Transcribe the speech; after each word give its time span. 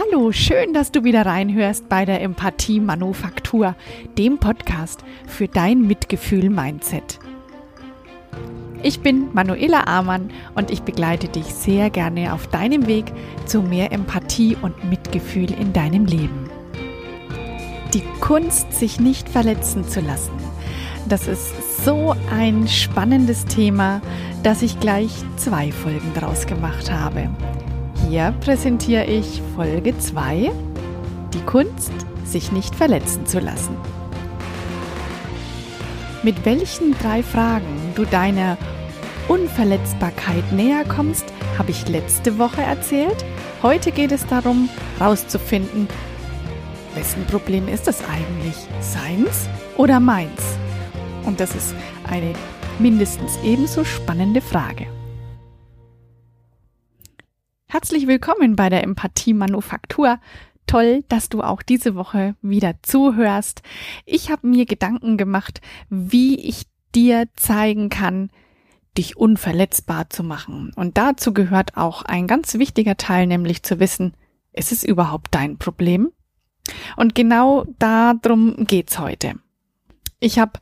Hallo, 0.00 0.30
schön, 0.30 0.74
dass 0.74 0.92
du 0.92 1.02
wieder 1.02 1.26
reinhörst 1.26 1.88
bei 1.88 2.04
der 2.04 2.22
Empathie 2.22 2.78
Manufaktur, 2.78 3.74
dem 4.16 4.38
Podcast 4.38 5.02
für 5.26 5.48
dein 5.48 5.88
Mitgefühl-Mindset. 5.88 7.18
Ich 8.84 9.00
bin 9.00 9.34
Manuela 9.34 9.88
Amann 9.88 10.30
und 10.54 10.70
ich 10.70 10.82
begleite 10.82 11.26
dich 11.26 11.46
sehr 11.46 11.90
gerne 11.90 12.32
auf 12.32 12.46
deinem 12.46 12.86
Weg 12.86 13.06
zu 13.44 13.60
mehr 13.60 13.90
Empathie 13.90 14.56
und 14.62 14.88
Mitgefühl 14.88 15.50
in 15.50 15.72
deinem 15.72 16.06
Leben. 16.06 16.48
Die 17.92 18.04
Kunst, 18.20 18.72
sich 18.74 19.00
nicht 19.00 19.28
verletzen 19.28 19.88
zu 19.88 19.98
lassen. 20.00 20.30
Das 21.08 21.26
ist 21.26 21.84
so 21.84 22.14
ein 22.30 22.68
spannendes 22.68 23.46
Thema, 23.46 24.00
dass 24.44 24.62
ich 24.62 24.78
gleich 24.78 25.10
zwei 25.34 25.72
Folgen 25.72 26.12
daraus 26.14 26.46
gemacht 26.46 26.88
habe. 26.88 27.30
Hier 28.08 28.32
präsentiere 28.40 29.04
ich 29.04 29.42
Folge 29.54 29.98
2, 29.98 30.50
die 31.34 31.40
Kunst, 31.44 31.92
sich 32.24 32.52
nicht 32.52 32.74
verletzen 32.74 33.26
zu 33.26 33.38
lassen. 33.38 33.76
Mit 36.22 36.46
welchen 36.46 36.96
drei 36.98 37.22
Fragen 37.22 37.92
du 37.96 38.06
deiner 38.06 38.56
Unverletzbarkeit 39.28 40.52
näher 40.52 40.86
kommst, 40.86 41.26
habe 41.58 41.70
ich 41.70 41.86
letzte 41.86 42.38
Woche 42.38 42.62
erzählt. 42.62 43.26
Heute 43.62 43.92
geht 43.92 44.12
es 44.12 44.26
darum, 44.26 44.70
herauszufinden, 44.98 45.86
wessen 46.94 47.26
Problem 47.26 47.68
ist 47.68 47.86
das 47.86 48.02
eigentlich? 48.08 48.56
Seins 48.80 49.50
oder 49.76 50.00
meins? 50.00 50.56
Und 51.26 51.40
das 51.40 51.54
ist 51.54 51.74
eine 52.08 52.32
mindestens 52.78 53.38
ebenso 53.44 53.84
spannende 53.84 54.40
Frage. 54.40 54.86
Herzlich 57.70 58.06
willkommen 58.06 58.56
bei 58.56 58.70
der 58.70 58.82
Empathie 58.82 59.34
Manufaktur. 59.34 60.18
Toll, 60.66 61.04
dass 61.10 61.28
du 61.28 61.42
auch 61.42 61.60
diese 61.60 61.94
Woche 61.94 62.34
wieder 62.40 62.76
zuhörst. 62.80 63.60
Ich 64.06 64.30
habe 64.30 64.46
mir 64.46 64.64
Gedanken 64.64 65.18
gemacht, 65.18 65.60
wie 65.90 66.40
ich 66.40 66.62
dir 66.94 67.28
zeigen 67.36 67.90
kann, 67.90 68.30
dich 68.96 69.18
unverletzbar 69.18 70.08
zu 70.08 70.22
machen. 70.22 70.72
Und 70.76 70.96
dazu 70.96 71.34
gehört 71.34 71.76
auch 71.76 72.00
ein 72.00 72.26
ganz 72.26 72.54
wichtiger 72.54 72.96
Teil, 72.96 73.26
nämlich 73.26 73.62
zu 73.62 73.78
wissen, 73.78 74.14
ist 74.54 74.72
es 74.72 74.82
überhaupt 74.82 75.34
dein 75.34 75.58
Problem? 75.58 76.10
Und 76.96 77.14
genau 77.14 77.66
darum 77.78 78.64
geht's 78.64 78.98
heute. 78.98 79.34
Ich 80.20 80.38
habe, 80.38 80.58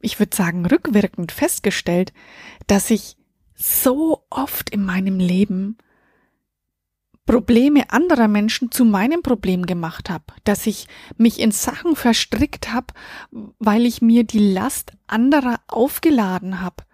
ich 0.00 0.18
würde 0.18 0.36
sagen, 0.36 0.66
rückwirkend 0.66 1.30
festgestellt, 1.30 2.12
dass 2.66 2.90
ich 2.90 3.16
so 3.54 4.24
oft 4.30 4.68
in 4.70 4.84
meinem 4.84 5.20
Leben 5.20 5.78
Probleme 7.26 7.90
anderer 7.90 8.28
Menschen 8.28 8.70
zu 8.70 8.84
meinem 8.84 9.22
Problem 9.22 9.66
gemacht 9.66 10.10
habe, 10.10 10.24
dass 10.44 10.66
ich 10.66 10.88
mich 11.16 11.38
in 11.38 11.52
Sachen 11.52 11.94
verstrickt 11.94 12.72
habe, 12.72 12.88
weil 13.58 13.86
ich 13.86 14.02
mir 14.02 14.24
die 14.24 14.52
Last 14.52 14.92
anderer 15.06 15.60
aufgeladen 15.68 16.60
habe, 16.60 16.84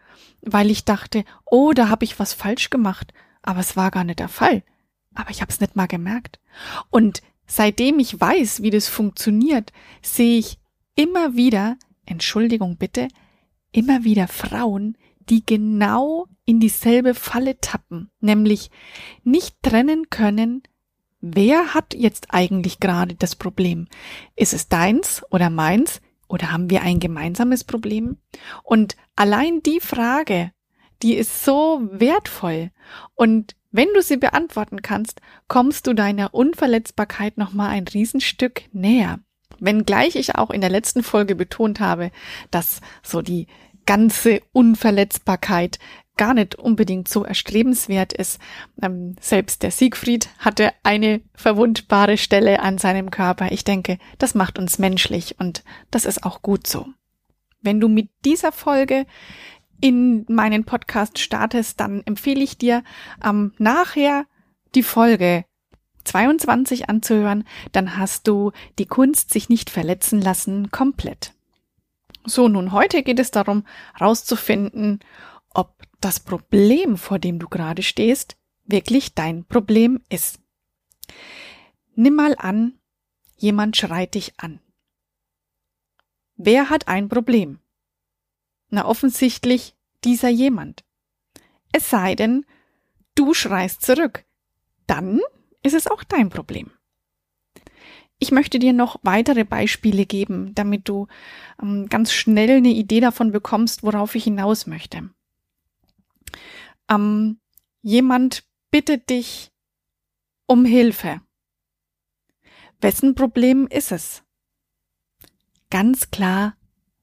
weil 0.42 0.70
ich 0.70 0.84
dachte, 0.84 1.24
oh, 1.44 1.72
da 1.72 1.88
habe 1.88 2.04
ich 2.04 2.18
was 2.18 2.34
falsch 2.34 2.70
gemacht, 2.70 3.12
aber 3.42 3.60
es 3.60 3.76
war 3.76 3.90
gar 3.90 4.04
nicht 4.04 4.18
der 4.18 4.28
Fall. 4.28 4.62
Aber 5.14 5.30
ich 5.30 5.40
habe 5.40 5.50
es 5.50 5.60
nicht 5.60 5.76
mal 5.76 5.86
gemerkt. 5.86 6.38
Und 6.90 7.22
seitdem 7.46 7.98
ich 7.98 8.20
weiß, 8.20 8.62
wie 8.62 8.70
das 8.70 8.88
funktioniert, 8.88 9.72
sehe 10.02 10.38
ich 10.38 10.58
immer 10.94 11.36
wieder, 11.36 11.76
Entschuldigung 12.04 12.76
bitte, 12.76 13.08
immer 13.72 14.04
wieder 14.04 14.28
Frauen, 14.28 14.96
die 15.28 15.44
genau 15.44 16.26
in 16.44 16.60
dieselbe 16.60 17.14
Falle 17.14 17.60
tappen, 17.60 18.10
nämlich 18.20 18.70
nicht 19.24 19.56
trennen 19.62 20.10
können, 20.10 20.62
wer 21.20 21.74
hat 21.74 21.94
jetzt 21.94 22.28
eigentlich 22.30 22.80
gerade 22.80 23.14
das 23.14 23.34
Problem? 23.34 23.88
Ist 24.36 24.54
es 24.54 24.68
deins 24.68 25.22
oder 25.30 25.50
meins 25.50 26.00
oder 26.28 26.52
haben 26.52 26.70
wir 26.70 26.82
ein 26.82 27.00
gemeinsames 27.00 27.64
Problem? 27.64 28.18
Und 28.62 28.96
allein 29.16 29.62
die 29.62 29.80
Frage, 29.80 30.52
die 31.02 31.14
ist 31.14 31.44
so 31.44 31.80
wertvoll 31.90 32.70
und 33.14 33.56
wenn 33.72 33.92
du 33.92 34.00
sie 34.00 34.16
beantworten 34.16 34.80
kannst, 34.80 35.20
kommst 35.48 35.86
du 35.86 35.92
deiner 35.92 36.32
Unverletzbarkeit 36.32 37.36
nochmal 37.36 37.70
ein 37.70 37.86
Riesenstück 37.86 38.62
näher. 38.72 39.18
Wenngleich 39.58 40.16
ich 40.16 40.34
auch 40.34 40.50
in 40.50 40.62
der 40.62 40.70
letzten 40.70 41.02
Folge 41.02 41.34
betont 41.34 41.78
habe, 41.78 42.10
dass 42.50 42.80
so 43.02 43.20
die 43.20 43.48
ganze 43.86 44.42
Unverletzbarkeit 44.52 45.78
gar 46.16 46.34
nicht 46.34 46.54
unbedingt 46.54 47.08
so 47.08 47.24
erstrebenswert 47.24 48.12
ist. 48.12 48.40
Ähm, 48.82 49.16
selbst 49.20 49.62
der 49.62 49.70
Siegfried 49.70 50.28
hatte 50.38 50.72
eine 50.82 51.20
verwundbare 51.34 52.16
Stelle 52.16 52.60
an 52.60 52.78
seinem 52.78 53.10
Körper. 53.10 53.52
Ich 53.52 53.64
denke, 53.64 53.98
das 54.18 54.34
macht 54.34 54.58
uns 54.58 54.78
menschlich 54.78 55.36
und 55.38 55.62
das 55.90 56.04
ist 56.04 56.24
auch 56.24 56.42
gut 56.42 56.66
so. 56.66 56.86
Wenn 57.60 57.80
du 57.80 57.88
mit 57.88 58.08
dieser 58.24 58.52
Folge 58.52 59.06
in 59.80 60.24
meinen 60.28 60.64
Podcast 60.64 61.18
startest, 61.18 61.80
dann 61.80 62.02
empfehle 62.06 62.42
ich 62.42 62.56
dir 62.56 62.82
ähm, 63.22 63.52
nachher 63.58 64.24
die 64.74 64.82
Folge 64.82 65.44
22 66.04 66.88
anzuhören, 66.88 67.44
dann 67.72 67.98
hast 67.98 68.28
du 68.28 68.52
die 68.78 68.86
Kunst, 68.86 69.32
sich 69.32 69.48
nicht 69.48 69.70
verletzen 69.70 70.20
lassen, 70.20 70.70
komplett. 70.70 71.35
So, 72.26 72.48
nun 72.48 72.72
heute 72.72 73.04
geht 73.04 73.20
es 73.20 73.30
darum, 73.30 73.64
herauszufinden, 73.94 74.98
ob 75.54 75.82
das 76.00 76.18
Problem, 76.18 76.96
vor 76.96 77.20
dem 77.20 77.38
du 77.38 77.48
gerade 77.48 77.82
stehst, 77.82 78.36
wirklich 78.64 79.14
dein 79.14 79.44
Problem 79.44 80.02
ist. 80.08 80.40
Nimm 81.94 82.14
mal 82.14 82.34
an, 82.36 82.78
jemand 83.36 83.76
schreit 83.76 84.14
dich 84.14 84.34
an. 84.38 84.60
Wer 86.34 86.68
hat 86.68 86.88
ein 86.88 87.08
Problem? 87.08 87.60
Na 88.68 88.84
offensichtlich 88.86 89.76
dieser 90.04 90.28
jemand. 90.28 90.84
Es 91.72 91.88
sei 91.88 92.16
denn, 92.16 92.44
du 93.14 93.34
schreist 93.34 93.82
zurück. 93.82 94.24
Dann 94.86 95.20
ist 95.62 95.74
es 95.74 95.86
auch 95.86 96.02
dein 96.02 96.28
Problem. 96.28 96.70
Ich 98.18 98.30
möchte 98.30 98.58
dir 98.58 98.72
noch 98.72 98.98
weitere 99.02 99.44
Beispiele 99.44 100.06
geben, 100.06 100.54
damit 100.54 100.88
du 100.88 101.06
ähm, 101.62 101.88
ganz 101.88 102.12
schnell 102.12 102.58
eine 102.58 102.70
Idee 102.70 103.00
davon 103.00 103.30
bekommst, 103.30 103.82
worauf 103.82 104.14
ich 104.14 104.24
hinaus 104.24 104.66
möchte. 104.66 105.10
Ähm, 106.88 107.38
jemand 107.82 108.44
bittet 108.70 109.10
dich 109.10 109.52
um 110.46 110.64
Hilfe. 110.64 111.20
Wessen 112.80 113.14
Problem 113.14 113.66
ist 113.66 113.92
es? 113.92 114.22
Ganz 115.70 116.10
klar 116.10 116.56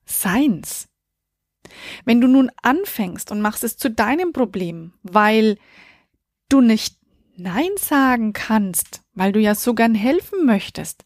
seins. 0.06 0.88
Wenn 2.06 2.22
du 2.22 2.28
nun 2.28 2.52
anfängst 2.62 3.32
und 3.32 3.42
machst 3.42 3.64
es 3.64 3.78
zu 3.78 3.90
deinem 3.90 4.34
Problem, 4.34 4.94
weil 5.04 5.58
du 6.50 6.62
nicht 6.62 6.98
Nein 7.36 7.72
sagen 7.78 8.34
kannst, 8.34 9.03
weil 9.14 9.32
du 9.32 9.40
ja 9.40 9.56
so 9.56 9.74
gern 9.74 9.96
helfen 9.96 10.46
möchtest, 10.46 11.06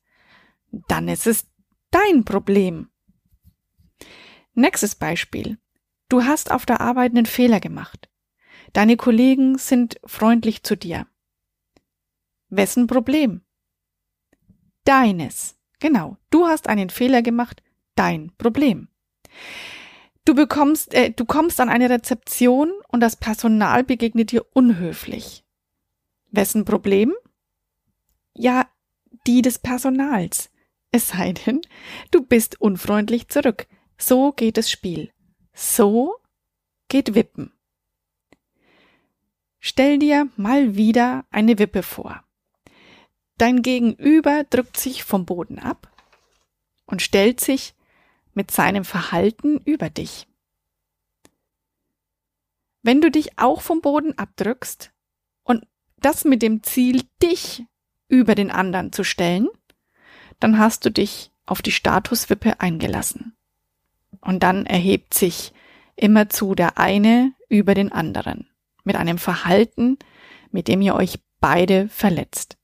dann 0.71 1.07
ist 1.07 1.27
es 1.27 1.47
dein 1.91 2.25
Problem. 2.25 2.89
Nächstes 4.53 4.95
Beispiel. 4.95 5.57
Du 6.09 6.23
hast 6.23 6.51
auf 6.51 6.65
der 6.65 6.81
Arbeit 6.81 7.11
einen 7.11 7.25
Fehler 7.25 7.59
gemacht. 7.59 8.09
Deine 8.73 8.97
Kollegen 8.97 9.57
sind 9.57 9.99
freundlich 10.05 10.63
zu 10.63 10.75
dir. 10.75 11.07
Wessen 12.49 12.87
Problem? 12.87 13.41
Deines. 14.83 15.57
Genau. 15.79 16.17
Du 16.29 16.47
hast 16.47 16.67
einen 16.67 16.89
Fehler 16.89 17.21
gemacht. 17.21 17.61
Dein 17.95 18.31
Problem. 18.37 18.87
Du 20.25 20.33
bekommst, 20.33 20.93
äh, 20.93 21.11
du 21.11 21.25
kommst 21.25 21.59
an 21.59 21.69
eine 21.69 21.89
Rezeption 21.89 22.71
und 22.89 22.99
das 22.99 23.15
Personal 23.15 23.83
begegnet 23.83 24.31
dir 24.31 24.45
unhöflich. 24.53 25.45
Wessen 26.31 26.65
Problem? 26.65 27.13
Ja, 28.37 28.69
die 29.25 29.41
des 29.41 29.57
Personals. 29.57 30.51
Es 30.91 31.09
sei 31.09 31.33
denn, 31.33 31.61
du 32.11 32.23
bist 32.23 32.61
unfreundlich 32.61 33.29
zurück. 33.29 33.67
So 33.97 34.31
geht 34.31 34.57
das 34.57 34.69
Spiel. 34.69 35.11
So 35.53 36.15
geht 36.87 37.15
Wippen. 37.15 37.51
Stell 39.59 39.97
dir 39.97 40.29
mal 40.37 40.75
wieder 40.75 41.25
eine 41.31 41.57
Wippe 41.57 41.81
vor. 41.81 42.23
Dein 43.39 43.63
Gegenüber 43.63 44.43
drückt 44.43 44.77
sich 44.77 45.03
vom 45.03 45.25
Boden 45.25 45.57
ab 45.57 45.91
und 46.85 47.01
stellt 47.01 47.39
sich 47.39 47.73
mit 48.35 48.51
seinem 48.51 48.85
Verhalten 48.85 49.59
über 49.65 49.89
dich. 49.89 50.27
Wenn 52.83 53.01
du 53.01 53.09
dich 53.09 53.39
auch 53.39 53.61
vom 53.61 53.81
Boden 53.81 54.15
abdrückst 54.15 54.93
und 55.43 55.65
das 55.97 56.23
mit 56.23 56.43
dem 56.43 56.61
Ziel, 56.61 57.01
dich 57.21 57.65
über 58.09 58.35
den 58.35 58.51
anderen 58.51 58.93
zu 58.93 59.03
stellen, 59.03 59.47
dann 60.39 60.59
hast 60.59 60.85
du 60.85 60.91
dich 60.91 61.31
auf 61.45 61.61
die 61.61 61.71
Statuswippe 61.71 62.59
eingelassen. 62.59 63.35
Und 64.21 64.43
dann 64.43 64.65
erhebt 64.65 65.13
sich 65.13 65.53
immerzu 65.95 66.55
der 66.55 66.77
eine 66.77 67.33
über 67.49 67.73
den 67.73 67.91
anderen 67.91 68.49
mit 68.83 68.95
einem 68.95 69.17
Verhalten, 69.17 69.97
mit 70.51 70.67
dem 70.67 70.81
ihr 70.81 70.95
euch 70.95 71.19
beide 71.39 71.89
verletzt. 71.89 72.57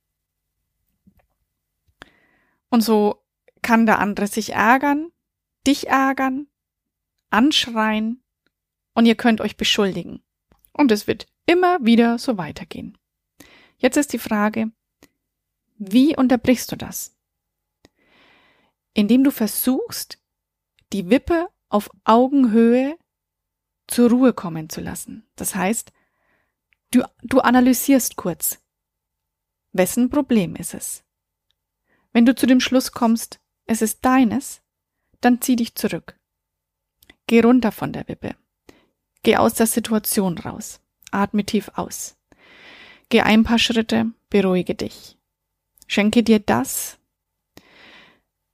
Und 2.69 2.81
so 2.81 3.23
kann 3.61 3.85
der 3.85 3.99
andere 3.99 4.27
sich 4.27 4.53
ärgern, 4.53 5.11
dich 5.67 5.89
ärgern, 5.89 6.47
anschreien 7.29 8.23
und 8.93 9.05
ihr 9.05 9.15
könnt 9.15 9.41
euch 9.41 9.57
beschuldigen. 9.57 10.23
Und 10.71 10.91
es 10.91 11.07
wird 11.07 11.27
immer 11.45 11.77
wieder 11.85 12.17
so 12.17 12.37
weitergehen. 12.37 12.97
Jetzt 13.77 13.97
ist 13.97 14.13
die 14.13 14.19
Frage, 14.19 14.71
wie 15.91 16.15
unterbrichst 16.15 16.71
du 16.71 16.75
das? 16.75 17.15
Indem 18.93 19.23
du 19.23 19.31
versuchst, 19.31 20.19
die 20.91 21.09
Wippe 21.09 21.49
auf 21.69 21.89
Augenhöhe 22.03 22.97
zur 23.87 24.09
Ruhe 24.09 24.33
kommen 24.33 24.69
zu 24.69 24.81
lassen. 24.81 25.27
Das 25.35 25.55
heißt, 25.55 25.91
du, 26.91 27.03
du 27.23 27.39
analysierst 27.39 28.15
kurz, 28.15 28.61
wessen 29.71 30.09
Problem 30.09 30.55
ist 30.55 30.73
es? 30.73 31.03
Wenn 32.11 32.25
du 32.25 32.35
zu 32.35 32.45
dem 32.45 32.59
Schluss 32.59 32.91
kommst, 32.91 33.39
es 33.65 33.81
ist 33.81 34.05
deines, 34.05 34.61
dann 35.21 35.41
zieh 35.41 35.55
dich 35.55 35.75
zurück. 35.75 36.19
Geh 37.27 37.41
runter 37.41 37.71
von 37.71 37.93
der 37.93 38.07
Wippe. 38.07 38.35
Geh 39.23 39.37
aus 39.37 39.55
der 39.55 39.67
Situation 39.67 40.37
raus. 40.37 40.81
Atme 41.11 41.45
tief 41.45 41.71
aus. 41.75 42.17
Geh 43.09 43.21
ein 43.21 43.43
paar 43.43 43.59
Schritte, 43.59 44.11
beruhige 44.29 44.75
dich. 44.75 45.17
Schenke 45.87 46.23
dir 46.23 46.39
das, 46.39 46.97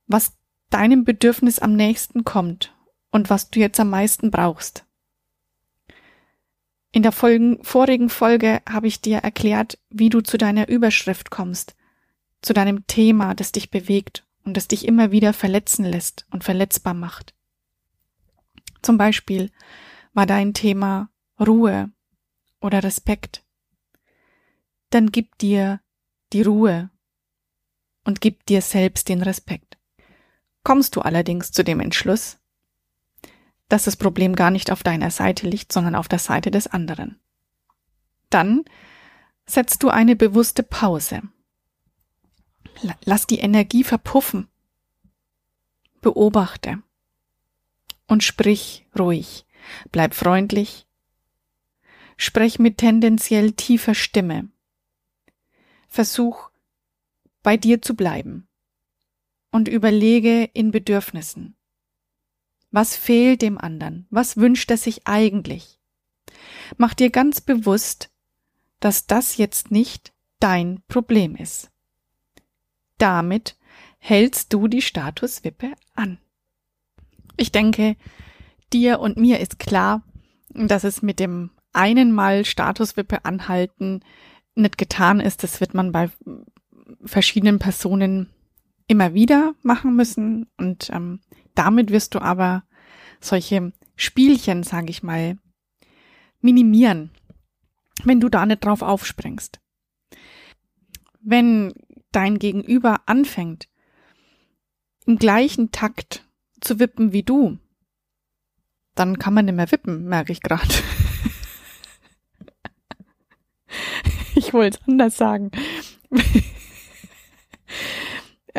was 0.08 0.34
deinem 0.70 1.04
Bedürfnis 1.04 1.60
am 1.60 1.76
nächsten 1.76 2.24
kommt 2.24 2.76
und 3.12 3.30
was 3.30 3.50
du 3.50 3.60
jetzt 3.60 3.80
am 3.80 3.90
meisten 3.90 4.31
brauchst. 4.31 4.86
In 6.92 7.04
der 7.04 7.12
Folgen, 7.12 7.64
vorigen 7.64 8.10
Folge 8.10 8.62
habe 8.68 8.88
ich 8.88 9.02
dir 9.02 9.20
erklärt, 9.20 9.78
wie 9.90 10.10
du 10.10 10.22
zu 10.22 10.38
deiner 10.38 10.70
Überschrift 10.70 11.30
kommst, 11.30 11.76
zu 12.42 12.54
deinem 12.54 12.88
Thema, 12.88 13.36
das 13.36 13.52
dich 13.52 13.70
bewegt 13.70 14.26
und 14.44 14.58
das 14.58 14.68
dich 14.68 14.88
immer 14.88 15.12
wieder 15.12 15.34
verletzen 15.34 15.86
lässt 15.86 16.26
und 16.31 16.44
verletzbar 16.44 16.96
macht. 16.96 17.36
Zum 18.81 18.98
Beispiel 18.98 19.52
war 20.14 20.26
dein 20.26 20.54
Thema 20.54 21.10
Ruhe 21.40 21.92
oder 22.60 22.84
Respekt. 22.84 23.44
Dann 24.90 25.12
gib 25.12 25.38
dir 25.38 25.81
die 26.34 26.42
Ruhe 26.42 26.90
und 28.10 28.22
gib 28.22 28.44
dir 28.48 28.64
selbst 28.64 29.08
den 29.08 29.22
Respekt. 29.22 29.78
Kommst 30.64 30.96
du 30.96 31.02
allerdings 31.02 31.52
zu 31.52 31.64
dem 31.64 31.80
Entschluss, 31.80 32.40
dass 33.68 33.84
das 33.84 33.98
Problem 33.98 34.36
gar 34.36 34.50
nicht 34.50 34.72
auf 34.72 34.82
deiner 34.82 35.12
Seite 35.12 35.48
liegt, 35.48 35.72
sondern 35.72 35.94
auf 35.94 36.08
der 36.08 36.18
Seite 36.18 36.50
des 36.50 36.66
anderen. 36.66 37.20
Dann 38.32 38.66
setzt 39.46 39.84
du 39.84 39.90
eine 39.90 40.16
bewusste 40.16 40.64
Pause. 40.64 41.22
Lass 43.06 43.28
die 43.28 43.38
Energie 43.38 43.84
verpuffen. 43.84 44.48
Beobachte 46.02 46.82
und 48.08 48.24
sprich 48.24 48.88
ruhig. 48.98 49.46
Bleib 49.92 50.16
freundlich. 50.16 50.88
Sprech 52.18 52.58
mit 52.58 52.80
tendenziell 52.80 53.52
tiefer 53.52 53.94
Stimme. 53.94 54.50
Versuch 55.88 56.49
bei 57.44 57.58
dir 57.58 57.82
zu 57.82 57.96
bleiben 57.96 58.48
und 59.52 59.68
überlege 59.68 60.50
in 60.54 60.72
Bedürfnissen. 60.72 61.56
Was 62.72 62.96
fehlt 62.96 63.42
dem 63.42 63.58
anderen? 63.58 64.06
Was 64.10 64.38
wünscht 64.38 64.70
er 64.70 64.78
sich 64.78 65.08
eigentlich? 65.08 65.80
Mach 66.78 66.94
dir 66.94 67.10
ganz 67.10 67.42
bewusst, 67.42 68.12
dass 68.80 69.08
das 69.08 69.38
jetzt 69.38 69.72
nicht 69.72 70.14
dein 70.40 70.82
Problem 70.88 71.36
ist. 71.36 71.72
Damit 72.98 73.58
hältst 73.98 74.54
du 74.54 74.68
die 74.68 74.82
Statuswippe 74.82 75.74
an. 75.96 76.20
Ich 77.38 77.52
denke, 77.52 77.96
dir 78.72 79.00
und 79.00 79.18
mir 79.18 79.40
ist 79.40 79.60
klar, 79.60 80.04
dass 80.50 80.84
es 80.84 81.02
mit 81.02 81.20
dem 81.20 81.52
einen 81.74 82.12
Mal 82.12 82.46
Statuswippe 82.46 83.26
anhalten 83.26 84.04
nicht 84.56 84.78
getan 84.78 85.20
ist. 85.20 85.44
Das 85.44 85.62
wird 85.62 85.74
man 85.74 85.92
bei 85.92 86.10
verschiedenen 87.04 87.60
Personen 87.60 88.30
immer 88.88 89.14
wieder 89.14 89.54
machen 89.62 89.96
müssen 89.96 90.48
und 90.58 90.90
ähm, 90.92 91.20
damit 91.56 91.92
wirst 91.92 92.16
du 92.16 92.20
aber 92.20 92.64
solche 93.20 93.74
Spielchen, 93.96 94.64
sage 94.64 94.90
ich 94.90 95.04
mal, 95.04 95.38
minimieren, 96.42 97.12
wenn 98.04 98.20
du 98.20 98.30
da 98.30 98.46
nicht 98.46 98.64
drauf 98.64 98.82
aufspringst. 98.82 99.60
Wenn 101.22 101.74
dein 102.12 102.40
Gegenüber 102.40 103.02
anfängt, 103.06 103.68
im 105.06 105.18
gleichen 105.18 105.72
Takt 105.72 106.28
zu 106.62 106.80
wippen 106.80 107.12
wie 107.12 107.24
du, 107.24 107.60
dann 108.96 109.20
kann 109.20 109.34
man 109.34 109.46
nicht 109.46 109.56
mehr 109.56 109.72
wippen, 109.72 110.06
merke 110.06 110.32
ich 110.32 110.42
gerade. 110.42 110.68
ich 114.36 114.54
wollte 114.54 114.78
es 114.80 114.88
anders 114.88 115.18
sagen. 115.18 115.52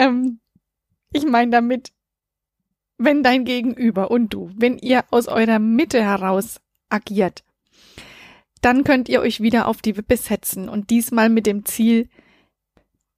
Ähm, 0.00 0.41
ich 1.12 1.26
meine 1.26 1.50
damit, 1.50 1.93
wenn 2.97 3.23
dein 3.23 3.44
Gegenüber 3.44 4.11
und 4.11 4.32
du, 4.35 4.50
wenn 4.56 4.79
ihr 4.79 5.05
aus 5.11 5.29
eurer 5.29 5.58
Mitte 5.58 6.02
heraus 6.02 6.61
agiert, 6.88 7.44
dann 8.61 8.85
könnt 8.85 9.08
ihr 9.08 9.20
euch 9.20 9.41
wieder 9.41 9.69
auf 9.69 9.82
die 9.82 9.97
Wippe 9.97 10.17
setzen 10.17 10.69
und 10.69 10.91
diesmal 10.91 11.29
mit 11.29 11.47
dem 11.47 11.64
Ziel, 11.64 12.08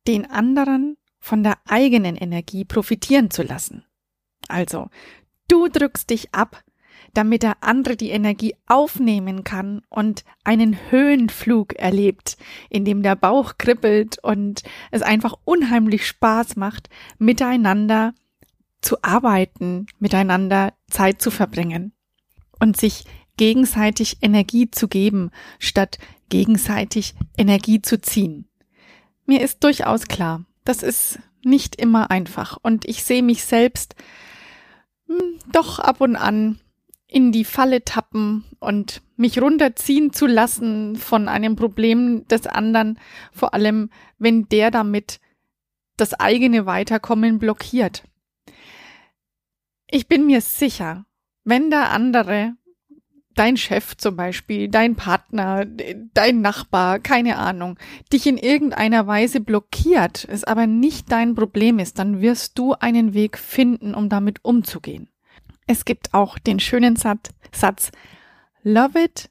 den 0.07 0.29
anderen 0.29 0.97
von 1.19 1.43
der 1.43 1.59
eigenen 1.67 2.17
Energie 2.17 2.65
profitieren 2.65 3.31
zu 3.31 3.43
lassen. 3.43 3.85
Also, 4.49 4.89
du 5.49 5.69
drückst 5.69 6.11
dich 6.11 6.35
ab, 6.35 6.65
damit 7.15 7.43
der 7.43 7.63
andere 7.63 7.97
die 7.97 8.11
Energie 8.11 8.55
aufnehmen 8.67 9.45
kann 9.45 9.83
und 9.89 10.25
einen 10.45 10.79
Höhenflug 10.91 11.75
erlebt, 11.75 12.37
in 12.71 12.85
dem 12.85 13.03
der 13.03 13.17
Bauch 13.17 13.59
kribbelt 13.59 14.19
und 14.23 14.63
es 14.91 15.03
einfach 15.03 15.35
unheimlich 15.45 16.07
Spaß 16.07 16.57
macht, 16.57 16.89
miteinander 17.19 18.15
zu 18.81 19.03
arbeiten, 19.03 19.87
miteinander 19.99 20.73
Zeit 20.91 21.23
zu 21.23 21.31
verbringen 21.31 21.93
und 22.59 22.77
sich 22.77 23.05
gegenseitig 23.37 24.19
Energie 24.23 24.71
zu 24.71 24.89
geben, 24.89 25.31
statt 25.59 25.99
gegenseitig 26.29 27.15
Energie 27.37 27.83
zu 27.83 28.01
ziehen. 28.01 28.49
Mir 29.27 29.41
ist 29.41 29.63
durchaus 29.65 30.07
klar, 30.07 30.45
das 30.65 30.83
ist 30.83 31.19
nicht 31.45 31.77
immer 31.77 32.11
einfach 32.11 32.59
und 32.63 32.85
ich 32.87 33.05
sehe 33.05 33.23
mich 33.23 33.45
selbst 33.45 33.95
hm, 35.07 35.39
doch 35.51 35.79
ab 35.79 36.01
und 36.01 36.17
an 36.17 36.61
in 37.13 37.31
die 37.31 37.45
Falle 37.45 37.85
tappen 37.85 38.45
und 38.59 39.03
mich 39.17 39.41
runterziehen 39.41 40.13
zu 40.13 40.27
lassen 40.27 40.97
von 40.97 41.29
einem 41.29 41.57
Problem 41.57 42.27
des 42.29 42.47
anderen, 42.47 42.99
vor 43.33 43.55
allem 43.55 43.91
wenn 44.19 44.49
der 44.49 44.71
damit 44.71 45.21
das 45.97 46.15
eigene 46.15 46.65
Weiterkommen 46.65 47.39
blockiert. 47.39 48.05
Ich 49.89 50.09
bin 50.09 50.27
mir 50.27 50.41
sicher, 50.41 51.05
wenn 51.45 51.69
der 51.69 51.91
andere, 51.91 52.55
dein 53.35 53.59
Chef 53.59 53.95
zum 53.99 54.17
Beispiel, 54.17 54.69
dein 54.69 54.97
Partner, 54.97 55.67
dein 55.67 56.41
Nachbar, 56.41 56.99
keine 56.99 57.37
Ahnung, 57.37 57.79
dich 58.11 58.27
in 58.27 58.39
irgendeiner 58.39 59.07
Weise 59.07 59.41
blockiert, 59.41 60.27
es 60.31 60.45
aber 60.45 60.67
nicht 60.67 61.13
dein 61.13 61.35
Problem 61.35 61.79
ist, 61.79 61.99
dann 61.99 62.23
wirst 62.23 62.59
du 62.59 62.73
einen 62.73 63.13
Weg 63.13 63.37
finden, 63.37 63.95
um 63.95 64.09
damit 64.09 64.43
umzugehen. 64.43 65.12
Es 65.67 65.85
gibt 65.85 66.13
auch 66.13 66.39
den 66.39 66.61
schönen 66.61 66.97
Satz, 66.97 67.93
Love 68.63 69.03
it, 69.03 69.31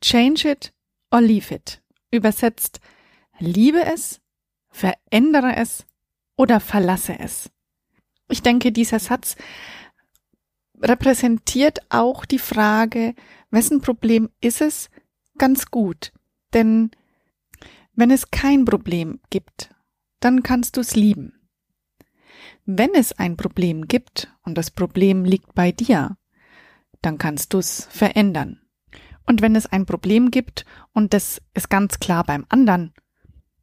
change 0.00 0.50
it 0.50 0.72
or 1.10 1.20
leave 1.20 1.54
it. 1.54 1.82
Übersetzt, 2.10 2.80
liebe 3.38 3.84
es, 3.84 4.20
verändere 4.70 5.56
es 5.56 5.86
oder 6.36 6.60
verlasse 6.60 7.18
es. 7.18 7.50
Ich 8.28 8.42
denke, 8.42 8.72
dieser 8.72 8.98
Satz 8.98 9.36
repräsentiert 10.80 11.80
auch 11.90 12.24
die 12.24 12.38
Frage, 12.38 13.14
wessen 13.50 13.80
Problem 13.80 14.30
ist 14.40 14.60
es, 14.60 14.90
ganz 15.38 15.70
gut. 15.70 16.12
Denn 16.54 16.90
wenn 17.94 18.10
es 18.10 18.30
kein 18.30 18.64
Problem 18.64 19.20
gibt, 19.30 19.70
dann 20.20 20.42
kannst 20.42 20.76
du 20.76 20.80
es 20.80 20.96
lieben. 20.96 21.41
Wenn 22.64 22.94
es 22.94 23.12
ein 23.12 23.36
Problem 23.36 23.88
gibt 23.88 24.32
und 24.42 24.56
das 24.56 24.70
Problem 24.70 25.24
liegt 25.24 25.54
bei 25.54 25.72
dir, 25.72 26.16
dann 27.00 27.18
kannst 27.18 27.52
du 27.54 27.58
es 27.58 27.86
verändern. 27.90 28.60
Und 29.26 29.42
wenn 29.42 29.56
es 29.56 29.66
ein 29.66 29.86
Problem 29.86 30.30
gibt 30.30 30.64
und 30.92 31.12
das 31.12 31.42
ist 31.54 31.70
ganz 31.70 31.98
klar 31.98 32.24
beim 32.24 32.46
anderen, 32.48 32.92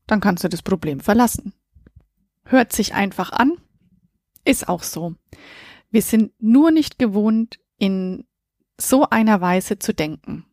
dann 0.08 0.20
kannst 0.20 0.44
du 0.44 0.50
das 0.50 0.62
Problem 0.62 1.00
verlassen. 1.00 1.54
Hört 2.44 2.74
sich 2.74 2.94
einfach 2.94 3.32
an, 3.32 3.54
ist 4.44 4.68
auch 4.68 4.84
so. 4.84 5.16
Wir 5.92 6.02
sind 6.02 6.34
nur 6.40 6.72
nicht 6.72 7.00
gewohnt, 7.00 7.60
in 7.78 8.26
so 8.78 9.08
einer 9.10 9.42
Weise 9.42 9.80
zu 9.80 9.94
denken. 9.94 10.46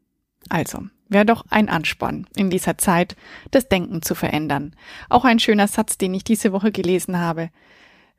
Also, 0.48 0.86
wäre 1.08 1.26
doch 1.26 1.44
ein 1.50 1.68
Ansporn, 1.68 2.26
in 2.36 2.50
dieser 2.50 2.78
Zeit 2.78 3.16
das 3.50 3.68
Denken 3.68 4.02
zu 4.02 4.14
verändern. 4.14 4.76
Auch 5.08 5.24
ein 5.24 5.38
schöner 5.38 5.68
Satz, 5.68 5.98
den 5.98 6.14
ich 6.14 6.24
diese 6.24 6.52
Woche 6.52 6.72
gelesen 6.72 7.18
habe. 7.18 7.50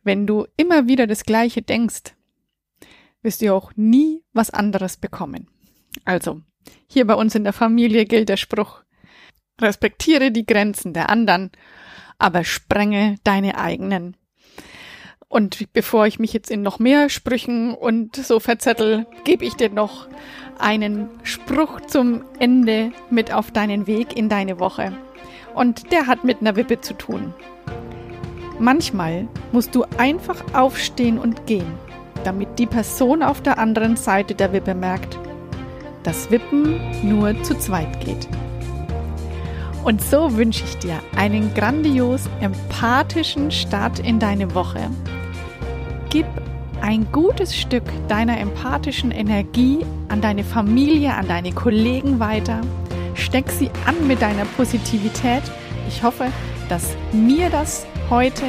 Wenn 0.07 0.25
du 0.25 0.47
immer 0.57 0.87
wieder 0.87 1.05
das 1.05 1.23
Gleiche 1.23 1.61
denkst, 1.61 2.15
wirst 3.21 3.41
du 3.41 3.53
auch 3.53 3.73
nie 3.75 4.23
was 4.33 4.49
anderes 4.49 4.97
bekommen. 4.97 5.47
Also, 6.05 6.41
hier 6.87 7.05
bei 7.05 7.13
uns 7.13 7.35
in 7.35 7.43
der 7.43 7.53
Familie 7.53 8.05
gilt 8.05 8.29
der 8.29 8.37
Spruch, 8.37 8.83
respektiere 9.61 10.31
die 10.31 10.45
Grenzen 10.45 10.93
der 10.93 11.09
anderen, 11.09 11.51
aber 12.17 12.43
sprenge 12.43 13.17
deine 13.23 13.57
eigenen. 13.57 14.15
Und 15.29 15.73
bevor 15.73 16.07
ich 16.07 16.19
mich 16.19 16.31
jetzt 16.31 16.49
in 16.49 16.61
noch 16.61 16.79
mehr 16.79 17.09
Sprüchen 17.09 17.73
und 17.73 18.15
so 18.15 18.39
verzettel, 18.39 19.05
gebe 19.25 19.43
ich 19.43 19.55
dir 19.55 19.69
noch 19.69 20.07
einen 20.57 21.09
Spruch 21.23 21.81
zum 21.81 22.23
Ende 22.39 22.93
mit 23.09 23.33
auf 23.33 23.51
deinen 23.51 23.87
Weg 23.87 24.15
in 24.15 24.29
deine 24.29 24.59
Woche. 24.59 24.97
Und 25.53 25.91
der 25.91 26.07
hat 26.07 26.23
mit 26.23 26.39
einer 26.39 26.55
Wippe 26.55 26.79
zu 26.79 26.93
tun. 26.93 27.33
Manchmal 28.59 29.27
musst 29.51 29.75
du 29.75 29.85
einfach 29.97 30.43
aufstehen 30.53 31.19
und 31.19 31.45
gehen, 31.45 31.71
damit 32.23 32.57
die 32.57 32.65
Person 32.65 33.21
auf 33.21 33.41
der 33.41 33.59
anderen 33.59 33.95
Seite 33.95 34.33
der 34.33 34.51
Wippe 34.51 34.73
merkt, 34.73 35.17
dass 36.03 36.31
Wippen 36.31 36.79
nur 37.03 37.41
zu 37.43 37.57
zweit 37.59 37.99
geht. 38.03 38.27
Und 39.83 40.01
so 40.01 40.35
wünsche 40.35 40.63
ich 40.65 40.77
dir 40.79 40.99
einen 41.15 41.53
grandios 41.53 42.29
empathischen 42.41 43.51
Start 43.51 43.99
in 43.99 44.19
deine 44.19 44.53
Woche. 44.55 44.89
Gib 46.09 46.25
ein 46.81 47.09
gutes 47.11 47.55
Stück 47.55 47.83
deiner 48.07 48.39
empathischen 48.39 49.11
Energie 49.11 49.85
an 50.09 50.21
deine 50.21 50.43
Familie, 50.43 51.13
an 51.13 51.27
deine 51.27 51.51
Kollegen 51.51 52.19
weiter. 52.19 52.61
Steck 53.13 53.49
sie 53.49 53.69
an 53.85 54.07
mit 54.07 54.21
deiner 54.21 54.45
Positivität. 54.57 55.43
Ich 55.87 56.03
hoffe, 56.03 56.27
dass 56.69 56.95
mir 57.13 57.49
das 57.49 57.85
heute 58.09 58.45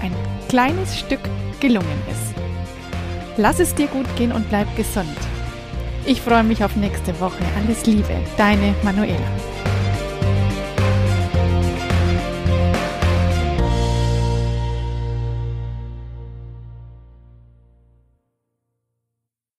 ein 0.00 0.14
kleines 0.48 0.98
Stück 0.98 1.20
gelungen 1.60 2.02
ist. 2.10 2.34
Lass 3.36 3.60
es 3.60 3.74
dir 3.74 3.86
gut 3.86 4.06
gehen 4.16 4.32
und 4.32 4.48
bleib 4.48 4.74
gesund. 4.76 5.16
Ich 6.04 6.20
freue 6.20 6.42
mich 6.42 6.64
auf 6.64 6.74
nächste 6.76 7.18
Woche. 7.20 7.42
Alles 7.56 7.86
Liebe, 7.86 8.14
deine 8.36 8.74
Manuela. 8.82 9.51